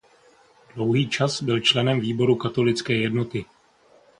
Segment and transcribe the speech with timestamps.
[0.75, 3.45] Dlouhý čas byl členem výboru katolické jednoty.